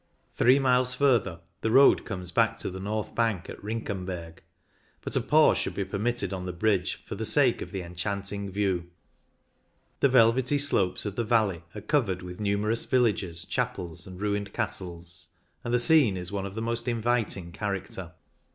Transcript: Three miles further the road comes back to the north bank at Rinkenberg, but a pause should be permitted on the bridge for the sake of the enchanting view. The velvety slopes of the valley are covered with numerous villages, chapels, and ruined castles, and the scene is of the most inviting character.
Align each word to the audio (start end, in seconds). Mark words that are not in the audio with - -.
Three 0.35 0.57
miles 0.57 0.95
further 0.95 1.41
the 1.61 1.69
road 1.69 2.05
comes 2.05 2.31
back 2.31 2.57
to 2.57 2.71
the 2.71 2.79
north 2.79 3.13
bank 3.13 3.47
at 3.51 3.61
Rinkenberg, 3.63 4.41
but 5.01 5.15
a 5.15 5.21
pause 5.21 5.59
should 5.59 5.75
be 5.75 5.85
permitted 5.85 6.33
on 6.33 6.47
the 6.47 6.51
bridge 6.51 7.03
for 7.05 7.13
the 7.13 7.23
sake 7.23 7.61
of 7.61 7.69
the 7.71 7.83
enchanting 7.83 8.49
view. 8.49 8.89
The 9.99 10.09
velvety 10.09 10.57
slopes 10.57 11.05
of 11.05 11.15
the 11.17 11.23
valley 11.23 11.61
are 11.75 11.81
covered 11.81 12.23
with 12.23 12.39
numerous 12.39 12.83
villages, 12.85 13.45
chapels, 13.45 14.07
and 14.07 14.19
ruined 14.19 14.53
castles, 14.53 15.29
and 15.63 15.71
the 15.71 15.77
scene 15.77 16.17
is 16.17 16.31
of 16.33 16.55
the 16.55 16.63
most 16.63 16.87
inviting 16.87 17.51
character. 17.51 18.13